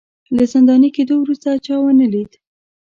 [0.35, 2.31] له زنداني کېدو وروسته چا ونه لید